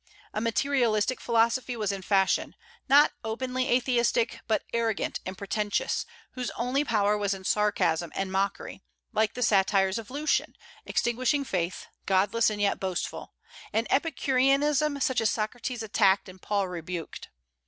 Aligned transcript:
A 0.33 0.41
materialistic 0.41 1.21
philosophy 1.21 1.77
was 1.77 1.91
in 1.91 2.01
fashion, 2.01 2.55
not 2.89 3.11
openly 3.23 3.69
atheistic, 3.69 4.39
but 4.47 4.63
arrogant 4.73 5.19
and 5.27 5.37
pretentious, 5.37 6.07
whose 6.31 6.49
only 6.55 6.83
power 6.83 7.15
was 7.15 7.35
in 7.35 7.43
sarcasm 7.43 8.11
and 8.15 8.31
mockery, 8.31 8.81
like 9.13 9.35
the 9.35 9.43
satires 9.43 9.99
of 9.99 10.09
Lucian, 10.09 10.55
extinguishing 10.87 11.43
faith, 11.43 11.85
godless 12.07 12.49
and 12.49 12.59
yet 12.59 12.79
boastful, 12.79 13.35
an 13.73 13.85
Epicureanism 13.91 14.99
such 14.99 15.21
as 15.21 15.29
Socrates 15.29 15.83
attacked 15.83 16.27
and 16.27 16.41
Paul 16.41 16.67
rebuked. 16.67 17.27